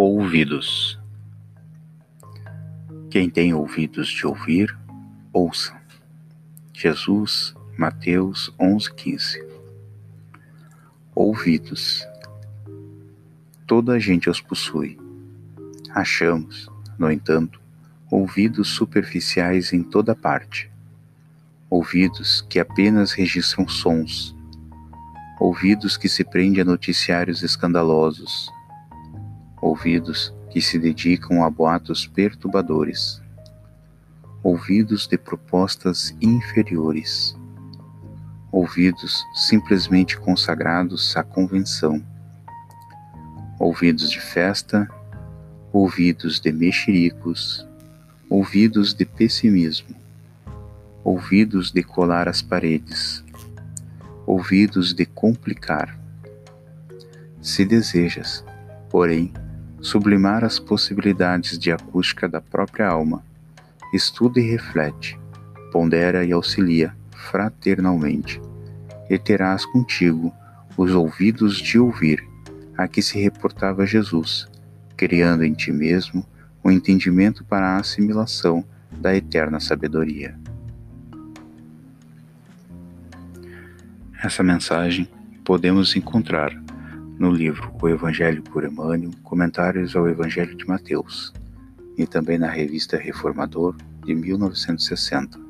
Ouvidos. 0.00 0.96
Quem 3.10 3.28
tem 3.28 3.52
ouvidos 3.52 4.06
de 4.06 4.24
ouvir, 4.28 4.78
ouça. 5.32 5.76
Jesus, 6.72 7.52
Mateus 7.76 8.54
11:15. 8.60 9.44
Ouvidos. 11.16 12.06
Toda 13.66 13.94
a 13.94 13.98
gente 13.98 14.30
os 14.30 14.40
possui. 14.40 14.96
Achamos, 15.90 16.70
no 16.96 17.10
entanto, 17.10 17.60
ouvidos 18.08 18.68
superficiais 18.68 19.72
em 19.72 19.82
toda 19.82 20.14
parte. 20.14 20.70
Ouvidos 21.68 22.40
que 22.48 22.60
apenas 22.60 23.10
registram 23.10 23.66
sons. 23.66 24.32
Ouvidos 25.40 25.96
que 25.96 26.08
se 26.08 26.22
prendem 26.22 26.62
a 26.62 26.64
noticiários 26.64 27.42
escandalosos 27.42 28.48
ouvidos 29.60 30.34
que 30.50 30.60
se 30.60 30.78
dedicam 30.78 31.42
a 31.42 31.50
boatos 31.50 32.06
perturbadores, 32.06 33.20
ouvidos 34.42 35.06
de 35.06 35.18
propostas 35.18 36.16
inferiores, 36.20 37.36
ouvidos 38.50 39.24
simplesmente 39.34 40.18
consagrados 40.18 41.16
à 41.16 41.22
convenção, 41.22 42.02
ouvidos 43.58 44.10
de 44.10 44.20
festa, 44.20 44.88
ouvidos 45.72 46.40
de 46.40 46.50
mexericos, 46.52 47.66
ouvidos 48.30 48.94
de 48.94 49.04
pessimismo, 49.04 49.94
ouvidos 51.04 51.70
de 51.70 51.82
colar 51.82 52.28
as 52.28 52.40
paredes, 52.40 53.24
ouvidos 54.26 54.94
de 54.94 55.04
complicar. 55.04 55.98
Se 57.40 57.64
desejas, 57.64 58.44
porém, 58.90 59.32
sublimar 59.80 60.44
as 60.44 60.58
possibilidades 60.58 61.58
de 61.58 61.70
acústica 61.70 62.28
da 62.28 62.40
própria 62.40 62.88
alma. 62.88 63.22
Estuda 63.92 64.40
e 64.40 64.50
reflete, 64.50 65.18
pondera 65.72 66.24
e 66.24 66.32
auxilia 66.32 66.94
fraternalmente, 67.30 68.40
e 69.08 69.18
terás 69.18 69.64
contigo 69.64 70.32
os 70.76 70.92
ouvidos 70.92 71.56
de 71.58 71.78
ouvir 71.78 72.26
a 72.76 72.86
que 72.86 73.02
se 73.02 73.20
reportava 73.20 73.86
Jesus, 73.86 74.46
criando 74.96 75.44
em 75.44 75.52
ti 75.52 75.72
mesmo 75.72 76.24
o 76.62 76.70
entendimento 76.70 77.44
para 77.44 77.70
a 77.70 77.76
assimilação 77.78 78.64
da 78.92 79.14
eterna 79.16 79.58
sabedoria. 79.58 80.38
Essa 84.22 84.42
mensagem 84.42 85.08
podemos 85.44 85.94
encontrar 85.96 86.52
no 87.18 87.30
livro 87.30 87.74
O 87.82 87.88
Evangelho 87.88 88.42
por 88.42 88.64
Emmanuel, 88.64 89.10
Comentários 89.22 89.96
ao 89.96 90.08
Evangelho 90.08 90.56
de 90.56 90.66
Mateus, 90.66 91.32
e 91.96 92.06
também 92.06 92.38
na 92.38 92.48
revista 92.48 92.96
Reformador 92.96 93.74
de 94.04 94.14
1960. 94.14 95.47